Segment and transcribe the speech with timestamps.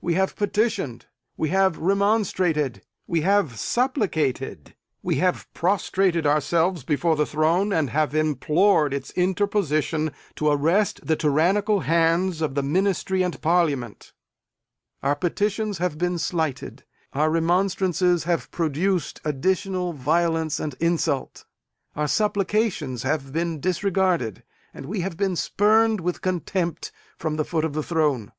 [0.00, 1.06] We have petitioned;
[1.36, 8.14] we have remonstrated; we have supplicated; we have prostrated ourselves before the throne, and have
[8.14, 14.12] implored its interposition to arrest the tyrannical hands of the Ministry and Parliament.
[15.02, 21.44] Our petitions have been slighted; our remonstrances have produced additional violence and insult;
[21.96, 27.64] our supplications have been disregarded; and we have been spurned, with contempt, from the foot
[27.64, 28.30] of the throne!